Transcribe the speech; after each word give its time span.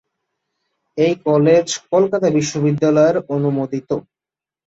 এই 0.97 1.13
কলেজ 1.25 1.67
কলকাতা 1.91 2.27
বিশ্ববিদ্যালয়ের 2.37 3.17
অনুমোদিত। 3.29 3.89